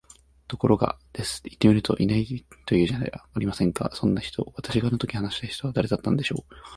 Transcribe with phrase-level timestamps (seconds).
[0.47, 1.43] ところが、です。
[1.45, 2.25] 行ってみると居ない
[2.65, 4.51] と言うじゃありませんか、そんな人。
[4.55, 6.53] 私があの時話していた人、誰だったんでしょう？